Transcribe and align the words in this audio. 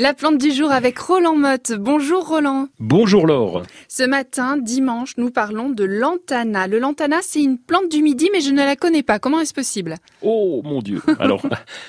La 0.00 0.14
plante 0.14 0.38
du 0.38 0.50
jour 0.50 0.72
avec 0.72 0.98
Roland 0.98 1.36
Motte. 1.36 1.72
Bonjour 1.78 2.26
Roland. 2.26 2.68
Bonjour 2.78 3.26
Laure. 3.26 3.64
Ce 3.86 4.02
matin, 4.02 4.56
dimanche, 4.56 5.18
nous 5.18 5.28
parlons 5.28 5.68
de 5.68 5.84
lantana. 5.84 6.66
Le 6.68 6.78
lantana, 6.78 7.18
c'est 7.20 7.42
une 7.42 7.58
plante 7.58 7.90
du 7.90 8.02
midi, 8.02 8.30
mais 8.32 8.40
je 8.40 8.50
ne 8.50 8.64
la 8.64 8.76
connais 8.76 9.02
pas. 9.02 9.18
Comment 9.18 9.40
est-ce 9.40 9.52
possible? 9.52 9.96
Oh 10.22 10.62
mon 10.64 10.80
Dieu. 10.80 11.02
Alors, 11.18 11.42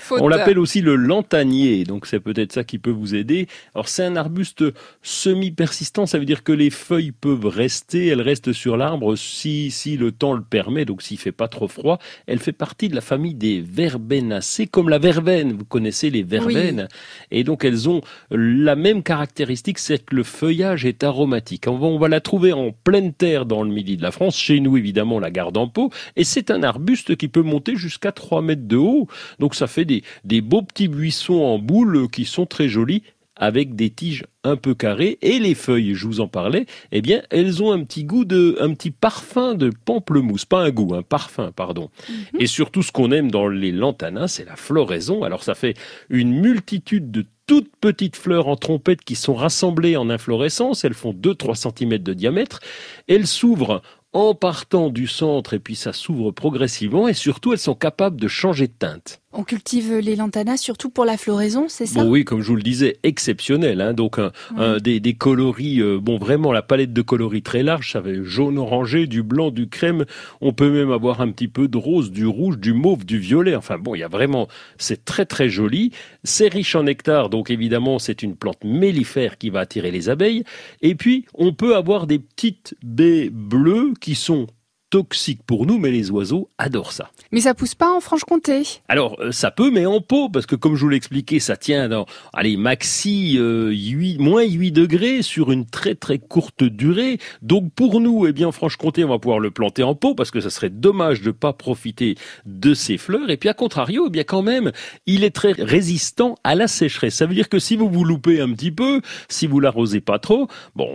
on 0.09 0.27
l'appelle 0.27 0.59
aussi 0.59 0.81
le 0.81 0.97
lantanier, 0.97 1.85
donc 1.85 2.05
c'est 2.05 2.19
peut-être 2.19 2.51
ça 2.51 2.65
qui 2.65 2.79
peut 2.79 2.91
vous 2.91 3.15
aider. 3.15 3.47
Alors 3.75 3.87
c'est 3.87 4.03
un 4.03 4.17
arbuste 4.17 4.65
semi-persistant, 5.01 6.05
ça 6.05 6.19
veut 6.19 6.25
dire 6.25 6.43
que 6.43 6.51
les 6.51 6.69
feuilles 6.69 7.13
peuvent 7.13 7.45
rester, 7.45 8.07
elles 8.07 8.19
restent 8.19 8.51
sur 8.51 8.75
l'arbre 8.75 9.15
si 9.15 9.71
si 9.71 9.95
le 9.95 10.11
temps 10.11 10.33
le 10.33 10.43
permet, 10.43 10.83
donc 10.83 11.01
s'il 11.01 11.17
fait 11.17 11.31
pas 11.31 11.47
trop 11.47 11.69
froid. 11.69 11.97
Elle 12.27 12.39
fait 12.39 12.51
partie 12.51 12.89
de 12.89 12.95
la 12.95 12.99
famille 12.99 13.35
des 13.35 13.61
verbenacées, 13.61 14.67
comme 14.67 14.89
la 14.89 14.99
verveine. 14.99 15.53
Vous 15.53 15.63
connaissez 15.63 16.09
les 16.09 16.23
verveines, 16.23 16.89
et 17.31 17.45
donc 17.45 17.63
elles 17.63 17.87
ont 17.87 18.00
la 18.29 18.75
même 18.75 19.03
caractéristique, 19.03 19.79
c'est 19.79 20.05
que 20.05 20.15
le 20.15 20.23
feuillage 20.23 20.85
est 20.85 21.03
aromatique. 21.03 21.67
On 21.67 21.97
va, 21.97 22.07
la 22.07 22.21
trouver 22.21 22.53
en 22.53 22.71
pleine 22.71 23.13
terre 23.13 23.45
dans 23.45 23.63
le 23.63 23.71
midi 23.71 23.97
de 23.97 24.03
la 24.03 24.11
France. 24.11 24.37
Chez 24.37 24.59
nous, 24.59 24.77
évidemment, 24.77 25.19
la 25.19 25.31
garde 25.31 25.57
en 25.57 25.67
pot. 25.67 25.91
Et 26.15 26.23
c'est 26.23 26.51
un 26.51 26.63
arbuste 26.63 27.15
qui 27.15 27.27
peut 27.27 27.41
monter 27.41 27.75
jusqu'à 27.75 28.11
3 28.11 28.41
mètres 28.41 28.67
de 28.67 28.77
haut. 28.77 29.07
Donc 29.39 29.55
ça 29.55 29.67
fait 29.67 29.85
des, 29.85 30.03
des 30.23 30.41
beaux 30.41 30.61
petits 30.61 30.87
buissons 30.87 31.41
en 31.41 31.59
boule 31.59 32.09
qui 32.09 32.25
sont 32.25 32.45
très 32.45 32.67
jolis 32.67 33.03
avec 33.41 33.75
des 33.75 33.89
tiges 33.89 34.25
un 34.43 34.55
peu 34.55 34.75
carrées 34.75 35.17
et 35.21 35.39
les 35.39 35.55
feuilles, 35.55 35.95
je 35.95 36.05
vous 36.05 36.21
en 36.21 36.27
parlais, 36.27 36.67
eh 36.91 37.01
bien, 37.01 37.23
elles 37.31 37.63
ont 37.63 37.71
un 37.71 37.83
petit 37.83 38.03
goût 38.03 38.23
de, 38.23 38.55
un 38.59 38.73
petit 38.73 38.91
parfum 38.91 39.55
de 39.55 39.71
pamplemousse, 39.85 40.45
pas 40.45 40.61
un 40.61 40.69
goût, 40.69 40.93
un 40.93 41.01
parfum, 41.01 41.51
pardon. 41.51 41.89
Mhm. 42.07 42.15
Et 42.39 42.45
surtout, 42.45 42.83
ce 42.83 42.91
qu'on 42.91 43.11
aime 43.11 43.31
dans 43.31 43.47
les 43.47 43.71
lantanins, 43.71 44.27
c'est 44.27 44.45
la 44.45 44.55
floraison. 44.55 45.23
Alors, 45.23 45.43
ça 45.43 45.55
fait 45.55 45.75
une 46.09 46.39
multitude 46.39 47.09
de 47.09 47.25
toutes 47.51 47.75
petites 47.81 48.15
fleurs 48.15 48.47
en 48.47 48.55
trompette 48.55 49.03
qui 49.03 49.15
sont 49.15 49.33
rassemblées 49.35 49.97
en 49.97 50.09
inflorescence. 50.09 50.85
Elles 50.85 50.93
font 50.93 51.11
2-3 51.11 51.55
cm 51.55 51.97
de 51.97 52.13
diamètre. 52.13 52.61
Elles 53.09 53.27
s'ouvrent 53.27 53.81
en 54.13 54.33
partant 54.33 54.89
du 54.89 55.05
centre 55.05 55.53
et 55.53 55.59
puis 55.59 55.75
ça 55.75 55.91
s'ouvre 55.91 56.31
progressivement 56.31 57.09
et 57.09 57.13
surtout 57.13 57.51
elles 57.51 57.59
sont 57.59 57.75
capables 57.75 58.21
de 58.21 58.29
changer 58.29 58.67
de 58.67 58.73
teinte. 58.79 59.20
On 59.33 59.43
cultive 59.43 59.97
les 59.97 60.17
lantanas 60.17 60.57
surtout 60.57 60.89
pour 60.89 61.05
la 61.05 61.15
floraison, 61.15 61.67
c'est 61.69 61.85
ça? 61.85 62.03
Oui, 62.03 62.25
comme 62.25 62.41
je 62.41 62.47
vous 62.47 62.57
le 62.57 62.63
disais, 62.63 62.97
exceptionnel. 63.03 63.79
Hein. 63.79 63.93
donc 63.93 64.19
un, 64.19 64.77
des, 64.79 64.99
des, 64.99 65.13
coloris, 65.13 65.79
euh, 65.79 65.99
bon 66.01 66.17
vraiment 66.17 66.51
la 66.51 66.61
palette 66.61 66.91
de 66.91 67.01
coloris 67.01 67.41
très 67.41 67.63
large, 67.63 67.93
ça 67.93 68.01
va 68.01 68.09
jaune 68.23 68.57
orangé, 68.57 69.07
du 69.07 69.23
blanc, 69.23 69.49
du 69.49 69.69
crème. 69.69 70.05
On 70.41 70.51
peut 70.51 70.69
même 70.69 70.91
avoir 70.91 71.21
un 71.21 71.31
petit 71.31 71.47
peu 71.47 71.69
de 71.69 71.77
rose, 71.77 72.11
du 72.11 72.25
rouge, 72.25 72.57
du 72.57 72.73
mauve, 72.73 73.05
du 73.05 73.19
violet. 73.19 73.55
Enfin 73.55 73.77
bon, 73.77 73.95
il 73.95 73.99
y 73.99 74.03
a 74.03 74.09
vraiment, 74.09 74.49
c'est 74.77 75.05
très 75.05 75.25
très 75.25 75.47
joli. 75.47 75.91
C'est 76.25 76.49
riche 76.49 76.75
en 76.75 76.83
nectar, 76.83 77.29
donc 77.29 77.49
évidemment 77.49 77.99
c'est 77.99 78.23
une 78.23 78.35
plante 78.35 78.63
mellifère 78.65 79.37
qui 79.37 79.49
va 79.49 79.61
attirer 79.61 79.91
les 79.91 80.09
abeilles. 80.09 80.43
Et 80.81 80.95
puis 80.95 81.25
on 81.33 81.53
peut 81.53 81.77
avoir 81.77 82.05
des 82.05 82.19
petites 82.19 82.75
baies 82.83 83.29
bleues 83.31 83.93
qui 84.01 84.15
sont 84.15 84.47
toxiques 84.91 85.41
pour 85.47 85.65
nous, 85.65 85.79
mais 85.79 85.89
les 85.89 86.11
oiseaux 86.11 86.49
adorent 86.57 86.91
ça. 86.91 87.09
Mais 87.31 87.39
ça 87.39 87.55
pousse 87.55 87.73
pas 87.73 87.91
en 87.91 88.01
Franche-Comté 88.01 88.63
Alors, 88.89 89.15
euh, 89.19 89.31
ça 89.31 89.49
peut, 89.49 89.71
mais 89.71 89.85
en 89.85 90.01
pot, 90.01 90.29
parce 90.29 90.45
que 90.45 90.55
comme 90.55 90.75
je 90.75 90.81
vous 90.81 90.89
l'expliquais, 90.89 91.39
ça 91.39 91.55
tient 91.55 91.87
dans, 91.87 92.05
allez, 92.33 92.57
maxi 92.57 93.37
euh, 93.39 93.71
8, 93.71 94.19
moins 94.19 94.43
8 94.43 94.71
degrés 94.71 95.21
sur 95.21 95.51
une 95.51 95.65
très 95.65 95.95
très 95.95 96.19
courte 96.19 96.63
durée. 96.63 97.19
Donc 97.41 97.71
pour 97.73 98.01
nous, 98.01 98.27
eh 98.27 98.33
bien, 98.33 98.49
en 98.49 98.51
Franche-Comté, 98.51 99.05
on 99.05 99.09
va 99.09 99.17
pouvoir 99.17 99.39
le 99.39 99.49
planter 99.49 99.81
en 99.81 99.95
pot, 99.95 100.13
parce 100.13 100.29
que 100.29 100.41
ça 100.41 100.49
serait 100.49 100.69
dommage 100.69 101.21
de 101.21 101.31
pas 101.31 101.53
profiter 101.53 102.15
de 102.45 102.73
ses 102.73 102.97
fleurs. 102.97 103.29
Et 103.29 103.37
puis 103.37 103.47
à 103.47 103.53
contrario, 103.53 104.05
eh 104.07 104.09
bien 104.09 104.25
quand 104.25 104.43
même, 104.43 104.73
il 105.05 105.23
est 105.23 105.33
très 105.33 105.53
résistant 105.53 106.35
à 106.43 106.53
la 106.53 106.67
sécheresse. 106.67 107.15
Ça 107.15 107.25
veut 107.25 107.33
dire 107.33 107.47
que 107.47 107.59
si 107.59 107.77
vous 107.77 107.89
vous 107.89 108.03
loupez 108.03 108.41
un 108.41 108.51
petit 108.51 108.71
peu, 108.71 108.99
si 109.29 109.47
vous 109.47 109.61
l'arrosez 109.61 110.01
pas 110.01 110.19
trop, 110.19 110.49
bon, 110.75 110.89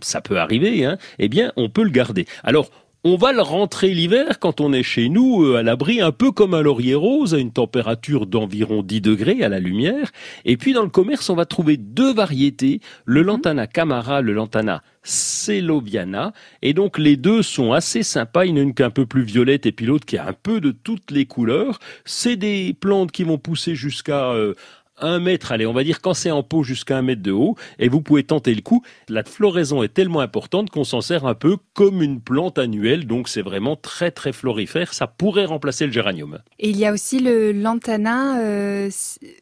ça 0.00 0.22
peut 0.22 0.38
arriver, 0.38 0.86
hein, 0.86 0.96
eh 1.18 1.28
bien, 1.28 1.52
on 1.56 1.68
peut 1.68 1.84
le 1.84 1.90
garder. 1.90 2.26
Alors, 2.42 2.70
on 3.06 3.16
va 3.16 3.34
le 3.34 3.42
rentrer 3.42 3.92
l'hiver 3.92 4.38
quand 4.38 4.62
on 4.62 4.72
est 4.72 4.82
chez 4.82 5.10
nous 5.10 5.44
euh, 5.44 5.58
à 5.58 5.62
l'abri, 5.62 6.00
un 6.00 6.10
peu 6.10 6.32
comme 6.32 6.54
un 6.54 6.62
laurier 6.62 6.94
rose, 6.94 7.34
à 7.34 7.38
une 7.38 7.52
température 7.52 8.26
d'environ 8.26 8.82
10 8.82 9.02
degrés 9.02 9.44
à 9.44 9.50
la 9.50 9.60
lumière. 9.60 10.10
Et 10.46 10.56
puis 10.56 10.72
dans 10.72 10.82
le 10.82 10.88
commerce, 10.88 11.28
on 11.28 11.34
va 11.34 11.44
trouver 11.44 11.76
deux 11.76 12.14
variétés, 12.14 12.80
le 13.04 13.20
mhm. 13.20 13.26
lantana 13.26 13.66
camara, 13.66 14.22
le 14.22 14.32
lantana 14.32 14.82
celoviana. 15.02 16.32
Et 16.62 16.72
donc 16.72 16.96
les 16.96 17.18
deux 17.18 17.42
sont 17.42 17.72
assez 17.72 18.02
sympas. 18.02 18.46
Il 18.46 18.52
y 18.52 18.54
en 18.54 18.56
a 18.56 18.60
une 18.60 18.74
qui 18.74 18.80
est 18.80 18.86
un 18.86 18.90
peu 18.90 19.04
plus 19.04 19.22
violette 19.22 19.66
et 19.66 19.72
puis 19.72 19.84
l'autre 19.84 20.06
qui 20.06 20.16
a 20.16 20.26
un 20.26 20.32
peu 20.32 20.62
de 20.62 20.70
toutes 20.70 21.10
les 21.10 21.26
couleurs. 21.26 21.80
C'est 22.06 22.36
des 22.36 22.74
plantes 22.78 23.12
qui 23.12 23.24
vont 23.24 23.36
pousser 23.36 23.74
jusqu'à 23.74 24.30
euh, 24.30 24.54
un 25.00 25.18
mètre, 25.18 25.52
allez, 25.52 25.66
on 25.66 25.72
va 25.72 25.84
dire 25.84 26.00
quand 26.00 26.14
c'est 26.14 26.30
en 26.30 26.42
pot 26.42 26.62
jusqu'à 26.62 26.96
un 26.96 27.02
mètre 27.02 27.22
de 27.22 27.32
haut, 27.32 27.56
et 27.78 27.88
vous 27.88 28.00
pouvez 28.00 28.22
tenter 28.22 28.54
le 28.54 28.62
coup. 28.62 28.82
La 29.08 29.24
floraison 29.24 29.82
est 29.82 29.92
tellement 29.92 30.20
importante 30.20 30.70
qu'on 30.70 30.84
s'en 30.84 31.00
sert 31.00 31.26
un 31.26 31.34
peu 31.34 31.56
comme 31.74 32.02
une 32.02 32.20
plante 32.20 32.58
annuelle, 32.58 33.06
donc 33.06 33.28
c'est 33.28 33.42
vraiment 33.42 33.76
très 33.76 34.10
très 34.10 34.32
florifère. 34.32 34.94
Ça 34.94 35.06
pourrait 35.06 35.46
remplacer 35.46 35.86
le 35.86 35.92
géranium. 35.92 36.38
Et 36.58 36.70
il 36.70 36.76
y 36.76 36.86
a 36.86 36.92
aussi 36.92 37.18
le 37.18 37.52
lantana, 37.52 38.38
euh, 38.40 38.90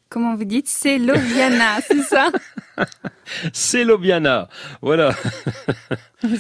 comment 0.08 0.34
vous 0.34 0.44
dites, 0.44 0.68
c'est 0.68 0.98
l'oviana, 0.98 1.80
c'est 1.86 2.02
ça? 2.02 2.30
C'est 3.52 3.84
l'oviana, 3.84 4.48
voilà. 4.82 5.14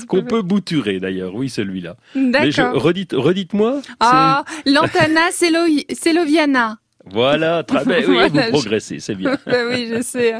Qu'on 0.08 0.24
peut 0.24 0.42
bouturer 0.42 0.98
d'ailleurs, 0.98 1.34
oui 1.34 1.48
celui-là. 1.48 1.96
D'accord. 2.14 2.82
Redites, 2.82 3.14
redites-moi. 3.16 3.80
Ah, 4.00 4.44
lantana, 4.66 5.30
c'est 5.30 6.12
l'oviana. 6.12 6.78
Voilà, 7.12 7.62
très 7.62 7.84
bien. 7.84 8.00
Oui, 8.08 8.28
vous 8.28 8.40
progressez, 8.50 9.00
c'est 9.00 9.14
bien. 9.14 9.36
Ben 9.46 9.66
oui, 9.70 9.88
je 9.94 10.02
sais. 10.02 10.34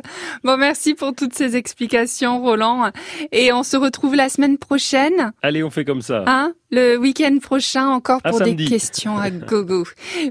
Bon, 0.45 0.57
merci 0.57 0.95
pour 0.95 1.15
toutes 1.15 1.35
ces 1.35 1.57
explications, 1.57 2.41
Roland. 2.43 2.91
Et 3.31 3.53
on 3.53 3.63
se 3.63 3.77
retrouve 3.77 4.15
la 4.15 4.29
semaine 4.29 4.59
prochaine. 4.59 5.33
Allez, 5.43 5.63
on 5.63 5.71
fait 5.71 5.85
comme 5.85 6.03
ça. 6.03 6.25
Hein 6.27 6.55
Le 6.71 6.97
week-end 6.97 7.39
prochain, 7.41 7.89
encore 7.89 8.23
pour 8.23 8.41
des 8.41 8.57
questions 8.57 9.19
à 9.19 9.31
gogo. 9.31 9.85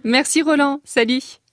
Merci, 0.04 0.42
Roland. 0.42 0.82
Salut. 0.84 1.42